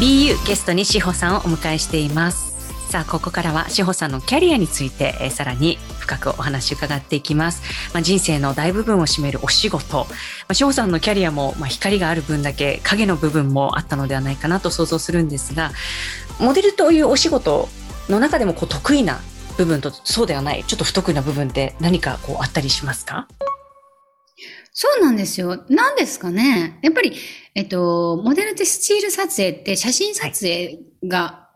[0.00, 2.48] BU ゲストに志保さんをお迎えしています。
[2.88, 7.60] さあここからは志保さんのキャリアについて、えー、さらに深くお話伺っていきます、
[7.92, 10.06] まあ、人生の大部分を占めるお仕事、ま
[10.48, 15.72] あ、志保さんのキャリアも、まあ、光がある分だけ影の部分もあったのではないかなと想像するんですが
[16.40, 17.68] モデルというお仕事
[18.08, 19.18] の中でもこう得意な
[19.58, 23.28] 部分とそうではないちょっと不得意な部分って何かこうあったりしますか？
[24.80, 25.64] そうなんですよ。
[25.68, 26.78] なんですかね？
[26.82, 27.12] やっぱり、
[27.56, 31.48] えっと、モデルってスチール撮影って写真撮影が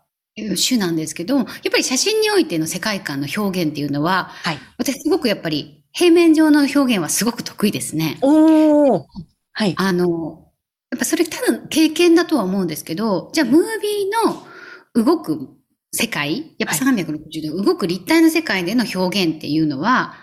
[0.57, 8.19] 主なんですけど、やっぱり写真においての世界観の表現っていうのは、はい、私すごくやっぱり平面上の表現はすごく得意ですね。
[8.23, 9.05] おー。
[9.53, 9.75] はい。
[9.79, 10.49] あの、
[10.91, 15.49] やっぱそれ多分経験だとは思うんですけど、じゃあムービーの動く
[15.93, 20.17] 世界、やっぱ360度動く立体の世界での表現っていうのは、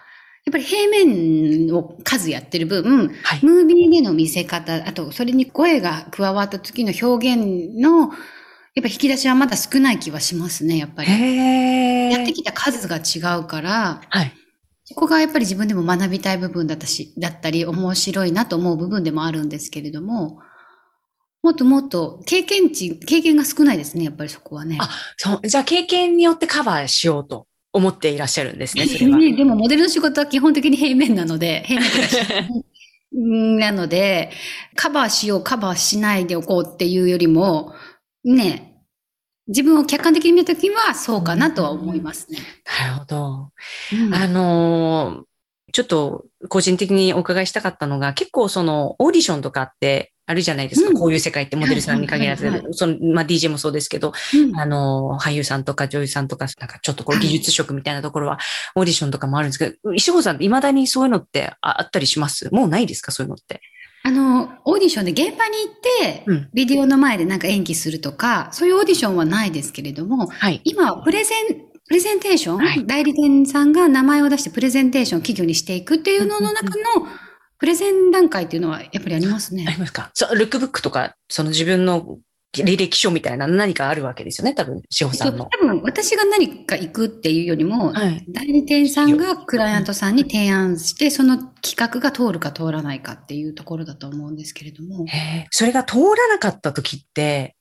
[0.45, 8.09] やっぱり平面を数やってる分、はい、ムービーでの見せ方、あとそれに声が加わった時の表現の、
[8.75, 12.11] やっぱ引き出しはまだ少ない気はしますね、やっぱり。
[12.11, 14.33] やってきた数が違うから、はい、
[14.85, 20.39] そこがやっぱり自分でも学びたい部分だったし、だったり面白いなと思う部分でもあるんですけれども、
[21.43, 24.77] もっともっと経験値、経験が少ないですね、やっぱりそこはね。
[24.79, 25.47] あ、そう。
[25.47, 27.45] じゃあ経験によってカバーしようと。
[27.71, 29.19] 思っていらっしゃるんですね、それは。
[29.19, 31.81] でも、モデルの仕事は基本的に平面なので、平
[33.11, 34.31] 面 なので、
[34.75, 37.73] カバーしよう、カバーしないでおこうっていうよりも、
[38.23, 38.69] ね、
[39.47, 42.39] 自分を客観的に見たときはそうかなとは思いますね。
[42.81, 43.51] なるほど。
[43.93, 45.23] うん、あの
[45.71, 50.89] ちょっと個人的にお伺いしたかったのが、結構そのオーディションとかってあるじゃないですか。
[50.89, 58.37] うん、こういう世界ってモデルさんに限らず、その、まあ、DJ もそうですけど、うん、あの、俳優さんとか女優さんとか、なんかちょっとこう技術職みたいなところは、
[58.75, 62.53] オーディションとかもあるんですけど、石郷さん、未だにそういうのってあったりします？
[62.53, 63.11] もうないですか？
[63.11, 63.59] そういうのって。
[64.03, 77.07] あの、オーディションで現場に行って、ビデオの前でなんか演技するとか、そういうオーディションはないですけれども、はい、今、プレゼン、プレゼンテーション、はい、代理店さんが名前を出してプレゼンテーションを企業にしていくっていうのの中の、
[77.59, 79.65] プレゼン段階っていうのはやっぱりありますね。
[79.67, 80.09] ありますか？
[80.13, 82.17] そう、ルックブックとか、その自分の
[82.55, 85.45] 履歴書みたいな何かあるわけですよね、多分、志保さんの。
[85.45, 95.05] 多分、私が何か行くっていうよりも、はい、代理店さんがクライアントさんに提案して、その企画が通るか通らないかっていうところだと思うんですけれども。
[95.07, 97.55] へそれが通らなかった時って、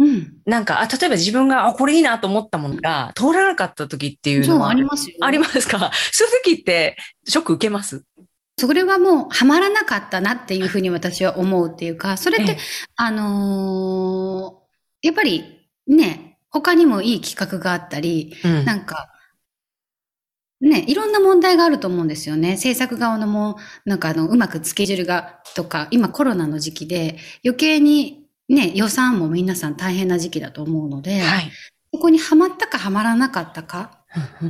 [0.00, 0.32] うん。
[0.44, 4.62] なんか、あ、例えば自分が、あ、これいいなと思ったものが、通らなかった時っていうのは。
[4.62, 5.92] そう、ありますよ、ありますか？
[6.10, 8.02] そういう時って、ショック受けます？
[8.56, 12.58] それはもうハマらなかったなっていうふうに私は思うっていうか、それって、ええ、
[12.96, 15.44] あのー、やっぱり
[15.86, 19.10] ね、他にもいい企画があったり、うん、なんか、
[20.60, 22.56] ね、いろんな問題があると思うんですよね。
[22.56, 31.50] 制作側のも、なんかあの、うまくスケジュールが、とか、今コロナの時期で、余計にね、予算も皆さん大変な時期だと思うので、はい、
[31.92, 34.04] そこにはまったかはまらなかったか、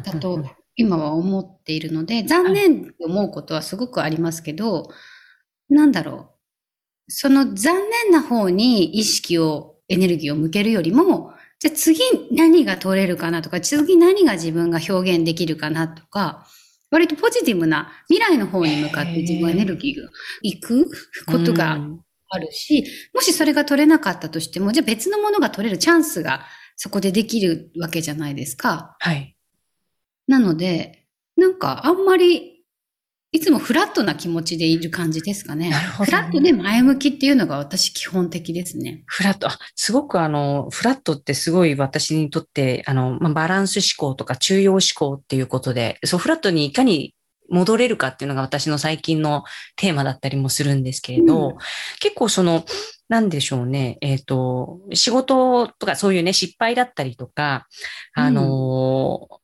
[0.04, 0.44] だと
[0.76, 4.88] 今は思っているので、残念って思うことはすごくありますけど、
[5.68, 6.30] なんだろ
[7.08, 7.12] う。
[7.12, 12.00] その残念な方に意識を、エネルギーを向けるよりも、じゃあ次
[12.32, 16.46] 何が取れるかなとか、次何が自分が表現できるかなとか、
[16.90, 20.08] 割とポジティブな未来の方に向かって自分はエネルギーが
[20.42, 20.90] 行く
[21.26, 21.78] ことが
[22.30, 26.44] あるし、もしそれが取れなかったとしても、じゃあ別のものが取れるチャンスが
[26.76, 28.96] そこでできるわけじゃないですか。
[29.00, 29.33] はい。
[30.26, 31.04] なので、
[31.36, 32.54] なんかあんまり、
[33.32, 35.68] いつもフラットな気持ちでいる感じですかね。
[35.68, 39.02] なるほど、ね、フラットで前向きっていうのが私基本的ですね。
[39.06, 47.16] フラット、すごくあの、フラットってすごい私にとって、あの、まあ、バランス思考とか中庸思考っていうことで、そう、フラットにいかに
[47.48, 49.42] 戻れるかっていうのが私の最近の
[49.74, 51.56] テーマだったりもするんですけれど、うん、
[51.98, 52.64] 結構その、
[53.08, 57.66] なんでしょうね、えっ、ー、と、仕事とかそういうね、失敗だったりとか、
[58.14, 59.43] あの、うん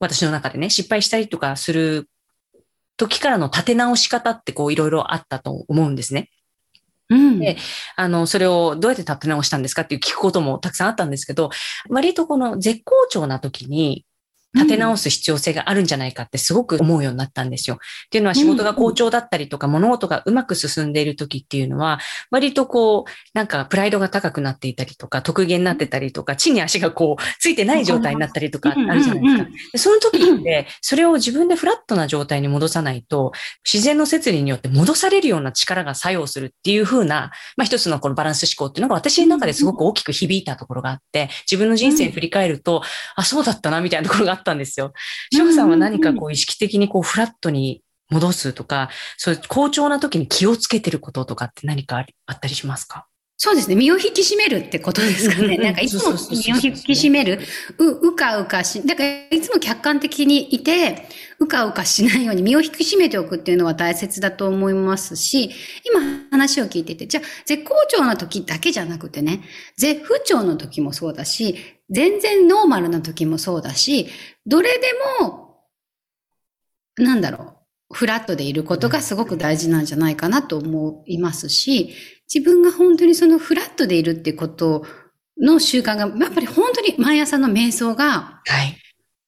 [0.00, 2.08] 私の中でね、失敗したりとかする
[2.96, 6.30] 時からの立て直し方ってこういろいろあったと思うんですね。
[7.10, 7.56] うん、で、
[7.96, 11.50] あの、それをどうやって立て直したんですかっていう聞くこともたくさんあったんですけど、
[11.88, 14.06] 割とこの絶好調な時に、
[14.54, 17.76] 立て直す必要性があるんじゃないかってすごく思うようになったんですよ。
[17.76, 17.78] っ
[18.10, 22.00] ていうのは仕事が好調だったりとか、物事がうまく進んでいる時っていうのは、
[22.30, 29.50] 割とこう、なんかプライドが高くなっていたりとか、特限になってたりとか、地に足がこう、ついてない状態になったりとかあるじゃないですか。
[29.72, 33.32] でその時って、それを自分でフラットな状態に戻さないと、
[33.64, 42.82] 自然の摂理によって戻されるような力が作用するっていう風な、まあ一つのこのバランス思考っていうのが私の中ですごく大きく響いたところがあって、自分の人生振り返ると、
[43.16, 44.92] あ、そうだったな、みたいなところがあったんですよ。
[45.32, 45.46] よ。
[45.46, 53.06] 翔さんは何かこう意識的にこうフラットに戻すとか、そういう好調な時に気をつけてることとかって何かあったりしますか？
[53.42, 53.74] そうですね。
[53.74, 55.56] 身を引き締めるってことですかね。
[55.64, 57.40] なんかいつも身を引き締める。
[57.78, 61.08] う、うかうかし、だからいつも客観的にいて、
[61.38, 65.50] うかうかしないように身を引き締めておくっていうのは大切だと思いますし、
[65.86, 66.00] 今
[66.30, 69.40] 話を聞いてて、じゃあ絶好調な時だけじゃなくてね、
[69.78, 71.56] 絶不調の時もそうだし、
[71.90, 74.08] 全然ノーマルな時もそうだし、
[74.46, 74.86] どれで
[75.20, 75.64] も、
[76.96, 77.56] なんだろ
[77.90, 81.94] う、フラットでいることがすごく大事なんじゃないかなと思いますし、
[82.32, 84.86] 自分が本当にそのフラットでいるってこと
[85.40, 88.76] の習慣が、やっぱり本当に毎朝の瞑想が、はい。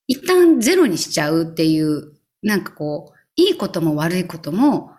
[0.07, 2.13] 一旦ゼロにしちゃうっていう、
[2.43, 4.93] なんかこう、いいことも悪いことも、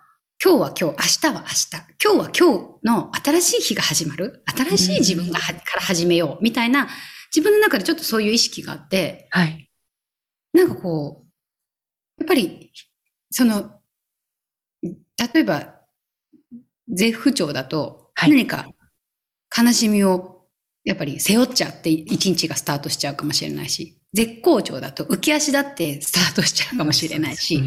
[0.44, 1.70] 今日は今日、明日は明日、
[2.04, 5.46] 今日は今日の新しい日が始まる、新しい自分がか
[5.76, 6.90] ら始めよう、みたいな、
[7.36, 9.70] 自分の中でちょっとそういう意識があって、はい。
[10.54, 12.72] なんかこう、やっぱり、
[13.32, 13.80] その、
[14.84, 15.76] 例えば、
[16.88, 18.68] 絶不調だと、何か
[19.56, 20.34] 悲しみを
[20.84, 27.62] やっぱり背負っちゃって一日がスタートしちゃうかもしれないし、絶好調だと浮き足だってスタートしちゃうかもしれないし、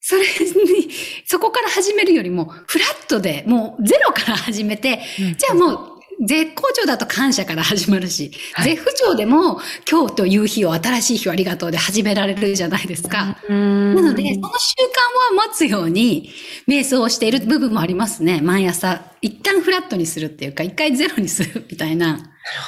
[0.00, 0.90] それに、
[1.26, 13.38] そこから始めるよりも、フラットで、もうゼロから始めて、じゃあもう絶好調だと感謝から始まるし、はい、絶不調でも今日という日を新しい日をありがとうで始められるじゃないですか。
[13.48, 16.30] なので、その習慣は待つように
[16.66, 18.40] 瞑想をしている部分もありますね。
[18.40, 22.14] 毎朝、一旦フラットにするっていうか、一回ゼロにするみたいな。
[22.14, 22.24] なる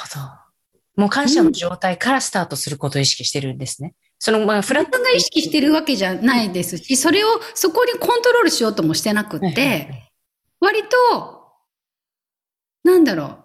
[0.09, 0.41] ほど。
[0.95, 3.95] もう感謝の状態からスタートすることを意識してるんですね。
[4.19, 10.11] その、まあ、フラットが意識してるわけじゃないですし、それを、そこにコントロールしようともしてなくって、
[10.59, 11.41] 割と、
[12.83, 13.40] なんだろう。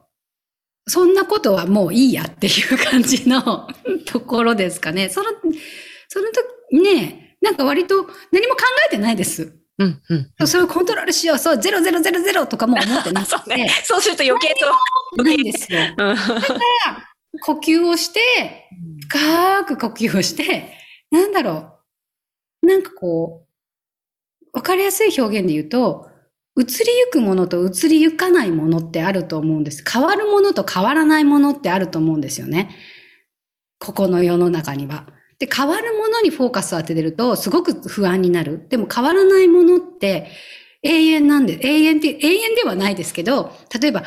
[0.89, 3.69] そんなことはもういいやっていう感じの
[4.07, 5.09] ところですかね。
[5.09, 5.31] その、
[6.09, 6.29] その
[6.71, 9.53] 時ね、なんか割と何も考えてないです。
[9.79, 13.31] うんうんうん、それをコントロールしよう、そう、ゼロゼロゼロゼロとかも思ってなくて。
[13.31, 13.69] そうね。
[13.85, 15.23] そうすると余計と。
[15.23, 15.81] ないんですよ。
[15.97, 16.17] だから、
[17.43, 18.21] 呼吸をして、
[19.09, 20.73] 深く呼吸をして、
[21.11, 21.81] なんだろ
[22.63, 22.67] う。
[22.67, 23.47] なんかこ
[24.43, 26.11] う、わかりやすい表現で言うと、
[26.59, 29.85] 移りゆくものと移りゆかないものってあると思うんです。
[29.87, 32.75] 変わるものと変わらないものってあると思うんですよね。
[33.79, 35.07] ここの世の中には。
[35.39, 38.67] で、変わるものにフォーカスを当ててるとすごく不安になる。
[38.71, 40.31] でも変わらないものって
[40.83, 44.05] 永遠なんで、永遠って、永遠ではないですけど、例えば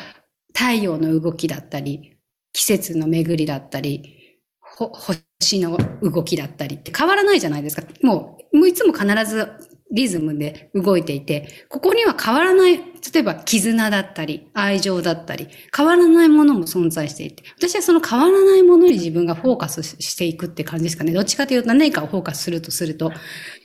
[0.54, 2.16] 太陽の動きだったり、
[2.52, 7.82] 季節の巡りだったり、星の動きだったりって変わらないじゃないですか。
[8.02, 9.48] もう、もういつも必ず
[9.92, 12.84] リズムで動いていて、ここには変わらない、例
[13.20, 21.12] えば絆だったり、愛情だったり、変わらないものも存在していて、私はその変わらないものに自分がフォーカスしていくって感じですかね。
[21.12, 23.10] どっちかというと何かをフォーカスするとすると、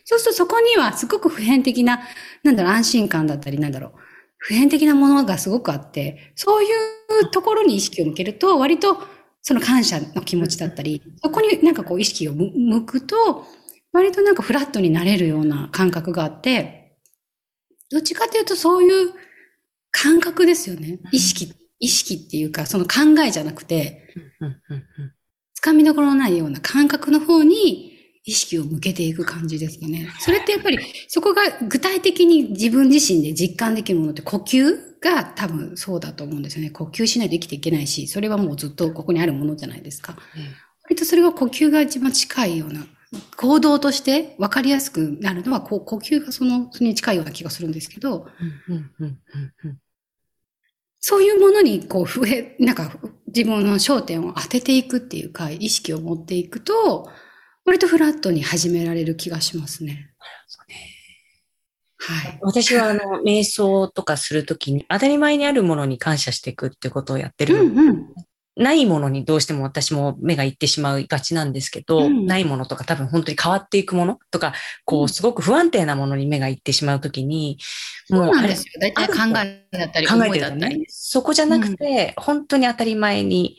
[0.04, 2.02] そうするとそこにはすごく普遍的な、
[2.44, 3.92] なんだろう、安心感だったり、なんだろう、
[4.38, 6.68] 普遍的なものがすごくあって、そうい
[7.22, 8.98] うところに意識を向けると、割と
[9.42, 13.46] その感謝の気持ちだったり、そこになんかこう意識を向くと、
[13.96, 16.98] 割となんかフラットになれるような感覚があって、
[17.90, 19.14] どっちかというとそういう
[19.92, 21.00] 感覚ですよね。
[21.14, 24.14] 意識、意識っていうか、その考えじゃなくて、
[25.54, 27.94] つかみどころのないような感覚の方に
[28.26, 30.10] 意識を向けていく感じですかね。
[30.20, 36.70] それってやっぱり、そこが具体的に自分自身で実感できるものって呼吸が多分そうだと思うんですよね。
[36.70, 40.18] 呼吸しないと生きていけないし、それはもうずっとここにあるものじゃないですか。
[40.36, 40.44] うん、
[40.84, 42.86] 割とそれが呼吸が一番近いような
[43.38, 48.28] 行動として分かりやすくなるのは、こう、呼吸がその、それに近いような気がするんですけど、
[51.00, 52.92] そういうものに、こう、増え、なんか、
[53.28, 57.10] 自分の焦点を当てていくっていうか、意識を持っていくと、
[57.66, 60.12] 割とフラットに始められる気がしますね。
[61.98, 62.40] はい。
[62.42, 67.56] 私は、あの、瞑想とかするときに、当たり前にあるものに感謝していくってことをやってる。
[67.56, 68.16] うんうん、
[68.58, 74.54] ないものにどうしても私も目がいってしまいがちなんですけど、うん、ないものとか多分本当に変わっていくものとか、
[74.86, 77.58] こう、すごく不安定なものに目がいってしまうときに、
[78.10, 78.74] もう、そうなんですよ。
[78.80, 80.86] 大体考えだったり、考えてだったり、ね。
[80.88, 83.58] そこじゃなくて、うん、本当に当たり前に、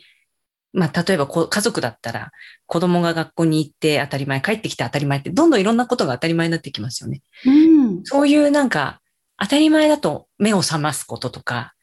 [0.73, 2.31] まあ、例えば家族だったら、
[2.65, 7.21] 子供が学校に行って当たり前、帰ってきて当たり前って、どんどんいろんなことが当たり前になってきますよね。
[7.45, 8.99] うん、そういうなんか、
[9.39, 11.73] 当たり前だと目を覚ますこととか、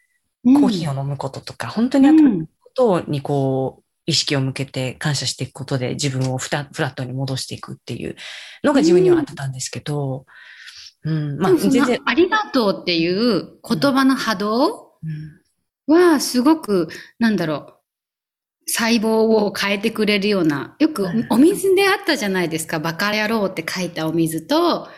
[0.45, 8.17] コーヒーを飲むこととか、本当に当たり前ことにこう、意識を向けて感謝していくことで自分をフラットに戻していくっていう
[8.63, 10.27] のが自分にはあったんですけど、
[11.05, 12.01] うん、まあ全然。
[12.05, 14.93] ありがとうっていう言葉の波動
[15.87, 16.89] はすごく、
[17.19, 24.89] なんだろう、細胞を変えてくれるような、よくお水であったじゃないですか、バカ野郎って書いたお水と、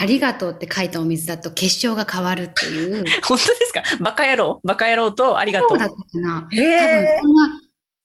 [0.00, 3.04] ありがとうって書いたお水だと結晶が変わるっていう。
[3.26, 3.82] 本当ですか？
[4.00, 5.68] バカ野郎バカ野郎とありがとう。
[5.70, 6.48] そうだったかな。
[6.52, 7.60] へー多分そんな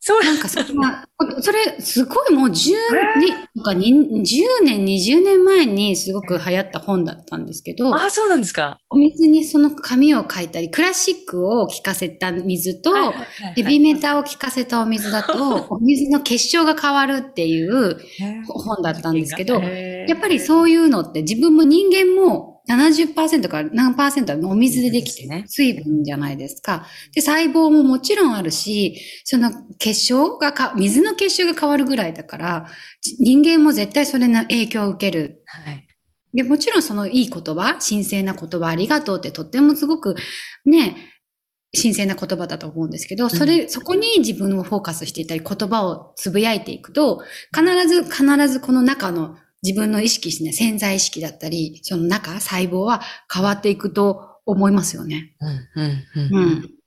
[0.05, 0.21] そう。
[0.21, 1.07] なんかそんな、
[1.39, 2.73] それ、すごいもう10
[3.21, 8.77] 年、かに10年、20年前にすごく流行った本だったんですけど、あ、そうなんですか。
[8.89, 13.13] お水にその紙を書いたり、クラシックを効かせた水と、
[13.55, 17.97] ヘビメタを効かせたお水だと、 お水の結晶が変わるっていう
[18.49, 26.85] 本だったんですけど、やっぱりそういうのって自分も人間も70%から何パーセントはお水でできてね、水分じゃないですか。
[27.13, 32.67] で、細胞ももちろんあるし、その結晶がか、水の結晶が変わるぐらいだから、
[33.19, 35.43] 人間も絶対それの影響を受ける。
[35.45, 35.87] はい。
[36.33, 40.15] で、もちろんそのいい言葉、神聖な言葉、ありがとうってとってもすごく
[40.65, 40.95] ね、
[41.75, 47.23] 神聖な言葉だと思うんですけど、それ、そこに自分をフォーカスしていたり、言葉をつぶやいていくと、
[47.55, 53.01] 必ず、必ずこの中の自分の意識してね、潜在意識だったり、その中、細胞は
[53.33, 55.35] 変わっていくと思いますよね。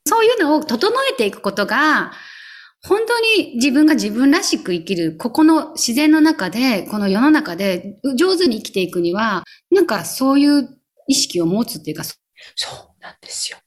[0.07, 2.13] そういうのを整えていくことが、
[2.85, 10.69] 本当に自分が自分らしく生きる、ここの自然の中で、この世の中で上手に生きていくには、なんかそういう
[11.09, 12.15] 意識を持つっていうか、そ
[12.71, 13.59] うなんですよ。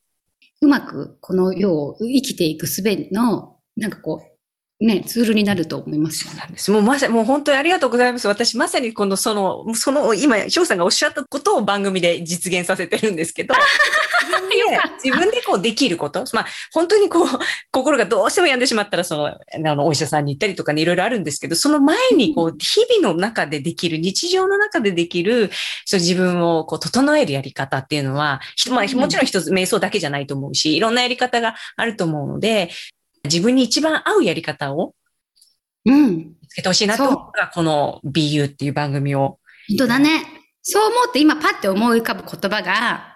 [0.62, 4.38] うまくこの世を生きていくすべの、なんかこう、
[4.81, 6.25] ね、ツールになると思います。
[6.25, 6.71] そうなんです。
[6.71, 8.29] もうまさに、もう本当にありがとうございます。
[8.29, 13.53] 私まさにこの、その、その、今、翔さんがおっしゃったことを番組で実現させてるんですけど、
[15.03, 16.24] 自分でこうできること。
[16.31, 17.27] まあ、本当にこう、
[17.71, 25.51] 心がどうしても病んでしまったら、その、あの、お医者さんに行ったりとかね、いろいろあるんですけど、その前にこう、日々の中でできる、日常の中でできる、
[25.83, 32.69] そう自分をこう、整えるやり方っていうのは、ひまあ、もちろん一つ瞑想だけじゃないと思うし、いろんなやり方があると思うので、
[33.23, 34.93] 自分に一番合うやり方を
[35.85, 36.17] うん。
[36.17, 39.39] 見つけてほしいなと思うのが、この BU っていう番組を。
[39.69, 40.23] 本当だね。
[40.61, 43.15] そう思って今パッて思い浮かぶ言葉が、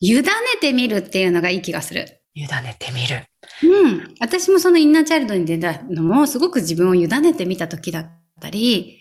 [0.00, 0.22] 委ね
[0.60, 2.22] てみるっていうのがいい気がする。
[2.34, 3.24] 委ねてみる。
[3.62, 4.14] うん。
[4.20, 9.00] 私もそのインナーチャイルドに出たのも、すごく自分を委ねてみた時だったり、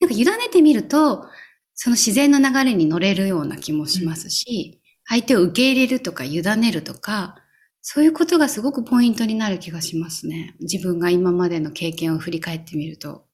[0.00, 1.26] なんか委ねてみると、
[1.74, 7.36] その自然の流れに乗れるような気もしますし、相手を受け入れるとか委ねるとか、
[7.82, 10.56] そういうことがすごくポイントになる気がしますね。
[10.60, 13.26] 自分が今までの経験を振り返ってみると。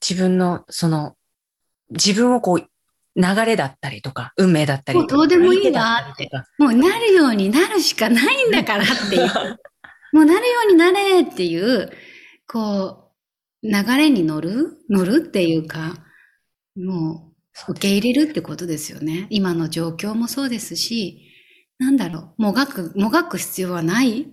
[0.00, 1.16] 自分の、その、
[1.90, 2.68] 自分をこう、
[3.18, 5.16] 流れだったりとか、運命だったりとか。
[5.16, 9.58] もうどうでもいいわ相手だったりとかもうなるようになるしかないんだからっていう。
[10.12, 11.90] もうなるようになれっていう、
[12.46, 13.12] こ
[13.62, 14.78] う、流れに乗る？
[14.90, 15.96] 乗るっていうか、
[16.76, 17.32] も
[17.68, 19.26] う受け入れるってことですよね。
[19.30, 21.25] 今の状況もそうですし、
[21.78, 24.28] なんだろう、もがく、もがく必要はない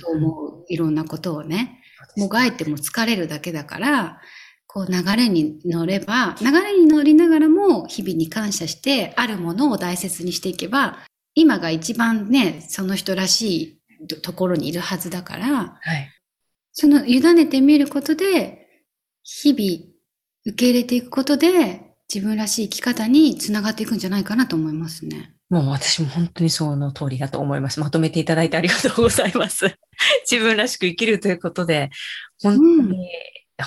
[0.00, 0.64] と思う。
[0.68, 1.82] いろんなことをね。
[2.16, 4.20] もがいても疲れるだけだから、
[4.66, 10.98] こう流れに乗れば、流れに乗りながらも日々に感謝して、あるものを大切にしていけば、
[11.34, 16.10] 今が一番ね、その人らしいとところにいるはずだから、はい。
[16.72, 18.68] その委ねてみることで、
[19.22, 19.92] 日々
[20.44, 25.34] 受け入れていくことで、自分らしい生き方につながっていくんじゃないかなと思いますね。
[25.50, 27.80] もう私も本当にその通りだと思います。
[27.80, 29.78] まとめていただいてありがとうございます。
[30.30, 31.90] 自分らしく生きるということで、
[32.42, 33.08] 本当に、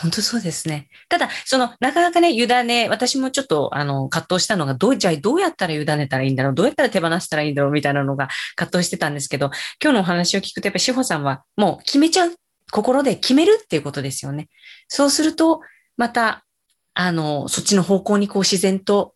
[0.02, 0.90] 本当そうですね。
[1.10, 6.54] ただ、その、なかなかね、委ね、私もちょっと、あの、葛藤したのが、どう、じゃあどうやったら委ねたらいいんだろう？
[6.54, 9.52] どうやったら手放したらいいんだろうみたいなのが葛藤してたんですけど、
[9.84, 12.36] 今日のお話を聞くと、やっぱり志保さんは、もう決めちゃう。
[12.72, 14.48] 心で決めるっていうことですよね。
[14.88, 15.60] そうすると、
[15.98, 16.46] また、
[16.94, 19.14] あの、そっちの方向にこう自然と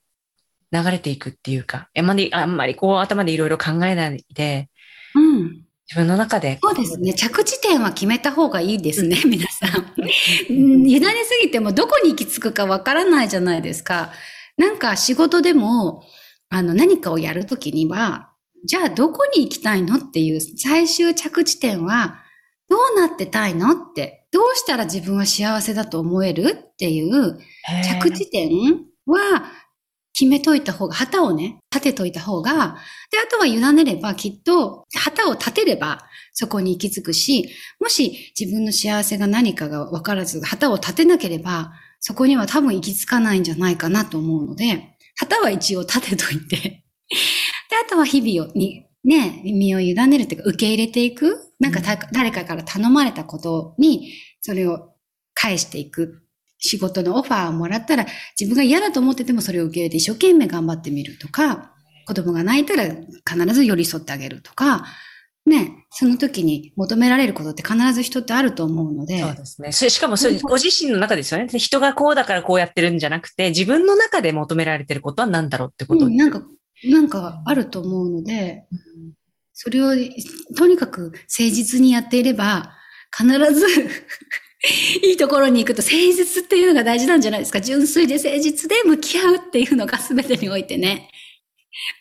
[0.84, 4.70] 流れていくっていうか、あんまり、あんまりこう頭でいろいろ考えないで、
[5.16, 5.66] うん。
[5.88, 6.58] 自分の中で。
[6.62, 7.14] そうですね。
[7.14, 9.94] 着地点は決めた方がいいですね、皆さん。
[10.50, 14.12] うん委ねすぎてもどこに行き着くかわからないじゃないですか。
[14.58, 16.04] なんか仕事でも、
[16.50, 18.32] あの、何かをやるときには、
[18.66, 22.22] じゃあどこに行きたいのっていう最終着地点は、
[22.68, 27.40] どうなってたいのって、どうしたら自分は幸せだと思えるっていう
[28.00, 28.50] 着地点
[29.06, 29.46] は
[30.18, 32.78] 決めといた方が、旗をね、立てといた方が、
[33.12, 37.50] で、あとは委ねればきっと、旗を立てればそこに行き着くし、
[37.82, 46.84] もし自分の幸せが何かが分からず、旗を立てなければ、そこには多分行き着かないんじゃないかなと思うので、旗は一応立てといて、 で、
[47.86, 51.52] あとは日々を、に、ね、身を委ねるっていうか、受け入れていく。
[51.60, 54.94] なんかた、誰かから頼まれたことに、それを
[55.34, 56.25] 返していく。
[56.66, 58.06] 仕事のオファーをもらったら、
[58.40, 61.72] 自分が嫌だと思っててもそれを受け入れて一生懸命頑張ってみるとか、
[62.06, 64.86] 子供が泣いたら必ず寄り添ってあげるとか、
[65.46, 69.22] ね、その時に求められることって必ず人ってあると思うので。
[69.22, 69.72] そうですね。
[69.72, 71.48] それしかもそれご自身の中ですよね。
[71.60, 76.42] 人がこうだからこうやってるんじゃなくて、自分の中で求められてることは何だろうってこと、うん、なんか、
[76.86, 78.80] なんかあると思うので、うん、
[79.54, 79.92] それを
[80.58, 82.74] とにかく誠実にやっていれば、
[83.16, 83.66] 必ず
[85.04, 87.62] いいところに行くと誠実っていうのが大事なんじゃないですか。
[87.62, 91.10] 純粋で誠実で向き合うっていうのが全てにおいてね。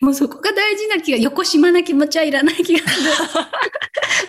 [0.00, 3.10] もうそこが大事な気が、横島な気持ちはいらない気がする。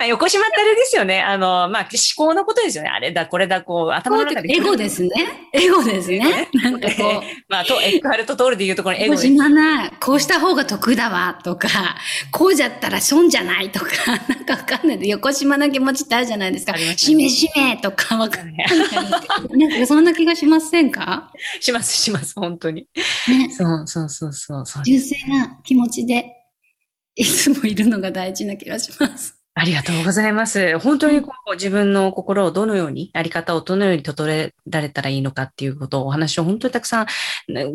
[0.08, 1.22] 横島ってあれですよね。
[1.22, 2.90] あの、まあ、思考のことですよね。
[2.90, 4.52] あれだ、これだ、こう、頭の中で。
[4.52, 5.10] エゴですね。
[5.52, 6.48] エゴですね。
[6.52, 7.22] なんかこう。
[7.48, 9.14] まあ、と、エックハルト・トールで言うところエゴ。
[9.14, 11.68] 横島な、こうした方が得だわ、とか、
[12.30, 13.88] こうじゃったら損じゃないとか、
[14.28, 16.76] なんかわかんないで、横島な気持ちってあるじゃないですか。
[16.96, 18.66] しめしめとかわかんない。
[19.50, 21.32] なんかそんな気がしませんか？
[21.60, 22.86] します、します、本当に。
[23.28, 23.50] ね。
[23.50, 24.64] そうそうそうそう。
[24.84, 26.32] 純粋な気持ちで、
[27.14, 29.36] いつもいるのが大事な気がします。
[29.58, 30.78] ありがとうございます。
[30.80, 37.06] 本当にこう自分の心をどのように、あり方をどのように整えられたらいいのかっていうことをお話を本当にたくさん、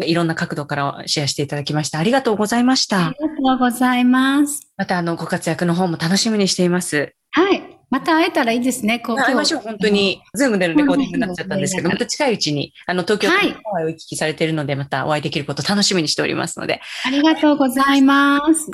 [0.05, 1.97] いろんな角度からシェアしていただきました。
[1.97, 3.07] ありがとうございました。
[3.07, 4.71] ありがとうございます。
[4.77, 7.15] またあの、ご活躍の方も楽しみにしています。
[7.31, 7.70] はい。
[7.91, 8.99] また会えたらいいですね。
[8.99, 9.61] こう会いましょう。
[9.61, 10.21] 本当に。
[10.33, 16.79] Zoom でのレコーディングになっちゃったんですけど、また近いうちに、あの、東京とハワイを行き来されているので、またお会いできること楽しみにしておりますので。
[17.05, 18.71] ありがとうございます。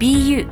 [0.00, 0.46] BU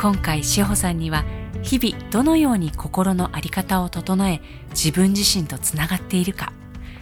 [0.00, 1.24] 今回志保さんには
[1.62, 6.52] 日々どのように心の在り方を整え自分自身とつながっているか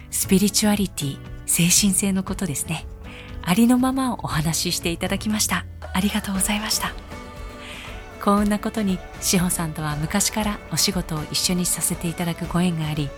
[0.09, 2.85] スピリチュアリティ精神性のことですね
[3.43, 7.10] ありのままをお話ししていただきましたありがとうございました
[8.21, 13.09] 幸運なことに志保さんとは昔からお仕事を一緒にさせていただくご縁があり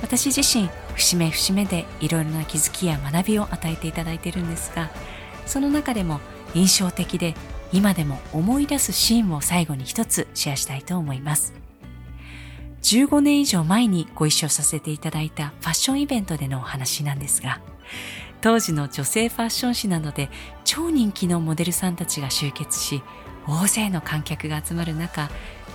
[0.00, 4.90] 私自身節目節目でいろいろな気づきや学びを与えていただいているんですが
[5.46, 6.20] その中でも
[6.54, 7.34] 印象的で
[7.72, 11.54] 今でも思い出すシーンを最後に一つシェアしたいと思います。
[12.82, 17.60] 15年以上前にご一緒させていただいたファッションイベントでのお話なんですが、
[18.40, 20.28] 当時の女性ファッション誌などで
[20.64, 23.02] 超人気のモデルさんたちが集結し、
[23.46, 25.30] 大勢の観客が集まる中、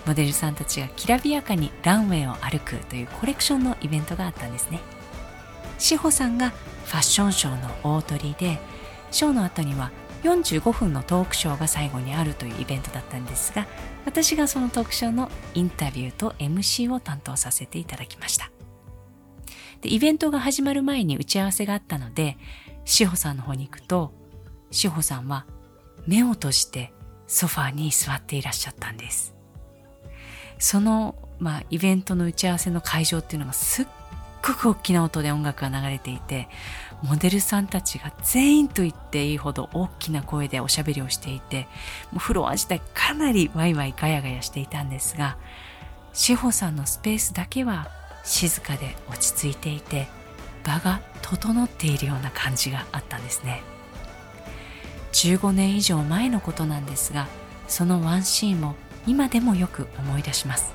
[0.05, 4.79] モデルさんたちがきらびやかにランウェイを歩くというコレクションのイベントがあったんですね。
[5.77, 6.49] 志保さんが
[6.85, 8.59] ファッションショーの大鳥で、
[9.11, 9.91] ショーの後には
[10.23, 13.67] 45分のトークショーが最後にあるというイベントだったんですが
[14.05, 18.51] 私がそのトークショーのインタビューと MC を担当させていただきました
[19.81, 22.37] でイベントが始まる前に打ち合わせがあったので
[22.85, 24.13] 志保さんの方に行くと
[24.71, 25.45] 志保さんは
[26.07, 26.93] 目を閉じて
[27.27, 29.35] ソファーに座っていらっしゃったんです。
[30.59, 33.87] その、まあ、イベントの打ち合わせの会場っていうのがすっ
[34.41, 36.47] ごく大きな音で音楽が流れていて
[37.03, 41.67] モデルさんたちが全員と言っていいほど大きな声でおしゃべりをしていて
[42.11, 45.37] もうフロア自体かなりワイワイガヤガヤしていたんですが
[46.13, 47.89] 志保さんのスペースだけは
[48.23, 50.07] 静かで落ち着いていて
[50.63, 53.61] 場が整っているような感じがあったんですね。
[55.13, 57.27] 15年以上前のことなんですが
[57.67, 60.73] そのワンシーンも今でもよく思い出します。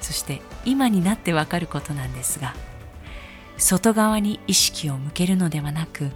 [0.00, 2.54] そして今になってわかることなんですが
[3.58, 6.10] 外側に意識を向けるのではなく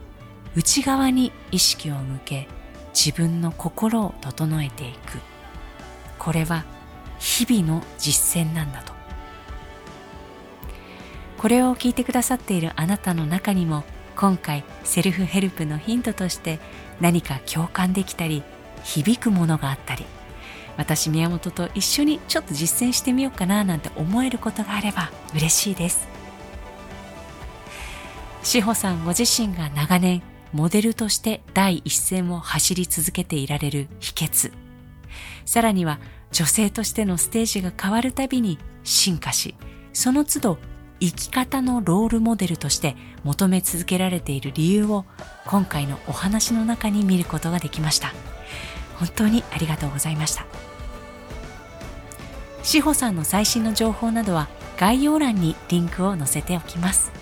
[0.57, 2.49] 内側に意識を向け
[2.95, 5.19] 自分の心を整えていく。
[6.19, 6.65] これは
[7.19, 8.95] 日々の実践なんだと。
[11.39, 13.85] これを聞いてくださっているあなたの中にも
[14.17, 16.61] 今回セルフヘルプのヒントとして
[17.01, 18.43] 何か共感できたり
[18.83, 20.05] 響くものがあったり
[20.77, 26.09] 私宮本と一緒にちょっと実践してみようかななんて思えることがあれば嬉しいです
[28.43, 30.23] 志保さんご自身が長年
[30.55, 34.53] モデルとして第一線を走り続けていられる秘訣。
[35.45, 35.99] さらには
[36.31, 39.57] 女性としてのステージが変わるたびに進化し、
[39.93, 40.59] その都度
[41.01, 45.05] 生き方のロールモデルとして求め続けられている理由を
[45.47, 48.13] 今回のお話の中に見ることができました。
[48.99, 50.47] 本当にありがとうございました。
[52.63, 57.13] 志保さんの最新の情報などは概要欄にリンクを載せておきます。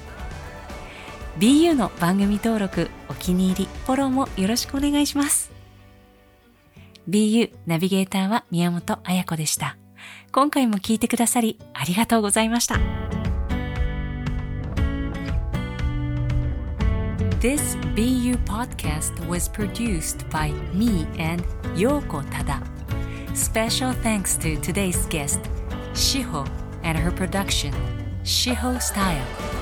[1.39, 5.51] BU の番組登録、お気に入り、フォローもよろしくお願いします。
[7.09, 9.77] BU ナビゲーターは宮本彩子でした。
[10.31, 12.79] 今回も聞いてくださりありがとうございました。
[17.42, 21.42] This BU podcast was produced by me and
[21.74, 22.62] Yoko Tada.
[23.37, 25.40] Special thanks to today's guest,
[25.92, 26.48] Shiho,
[26.85, 27.74] and her production,
[28.22, 29.62] Shiho Style.